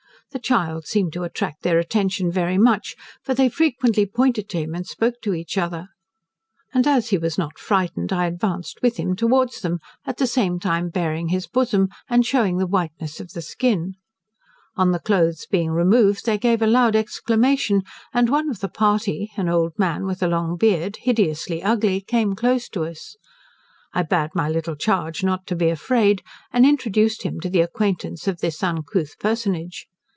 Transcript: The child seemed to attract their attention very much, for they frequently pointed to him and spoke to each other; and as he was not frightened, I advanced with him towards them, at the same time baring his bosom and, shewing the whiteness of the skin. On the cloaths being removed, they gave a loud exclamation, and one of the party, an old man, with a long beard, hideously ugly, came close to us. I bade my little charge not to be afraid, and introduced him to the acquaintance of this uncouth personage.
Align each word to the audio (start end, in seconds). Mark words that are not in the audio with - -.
The 0.33 0.39
child 0.39 0.87
seemed 0.87 1.11
to 1.11 1.23
attract 1.23 1.61
their 1.61 1.77
attention 1.77 2.31
very 2.31 2.57
much, 2.57 2.95
for 3.21 3.33
they 3.33 3.49
frequently 3.49 4.05
pointed 4.05 4.47
to 4.47 4.59
him 4.59 4.73
and 4.73 4.87
spoke 4.87 5.15
to 5.23 5.33
each 5.33 5.57
other; 5.57 5.89
and 6.73 6.87
as 6.87 7.09
he 7.09 7.17
was 7.17 7.37
not 7.37 7.59
frightened, 7.59 8.13
I 8.13 8.27
advanced 8.27 8.81
with 8.81 8.95
him 8.95 9.13
towards 9.13 9.59
them, 9.59 9.79
at 10.05 10.15
the 10.15 10.25
same 10.27 10.57
time 10.57 10.87
baring 10.87 11.27
his 11.27 11.47
bosom 11.47 11.89
and, 12.07 12.25
shewing 12.25 12.55
the 12.59 12.65
whiteness 12.65 13.19
of 13.19 13.31
the 13.33 13.41
skin. 13.41 13.95
On 14.77 14.93
the 14.93 15.01
cloaths 15.01 15.45
being 15.45 15.71
removed, 15.71 16.25
they 16.25 16.37
gave 16.37 16.61
a 16.61 16.65
loud 16.67 16.95
exclamation, 16.95 17.81
and 18.13 18.29
one 18.29 18.49
of 18.49 18.61
the 18.61 18.69
party, 18.69 19.33
an 19.35 19.49
old 19.49 19.77
man, 19.77 20.05
with 20.05 20.23
a 20.23 20.29
long 20.29 20.55
beard, 20.55 20.95
hideously 21.01 21.61
ugly, 21.61 21.99
came 21.99 22.35
close 22.35 22.69
to 22.69 22.85
us. 22.85 23.17
I 23.93 24.01
bade 24.03 24.29
my 24.33 24.47
little 24.47 24.77
charge 24.77 25.25
not 25.25 25.45
to 25.47 25.57
be 25.57 25.67
afraid, 25.67 26.21
and 26.53 26.65
introduced 26.65 27.23
him 27.23 27.41
to 27.41 27.49
the 27.49 27.59
acquaintance 27.59 28.29
of 28.29 28.39
this 28.39 28.63
uncouth 28.63 29.19
personage. 29.19 29.87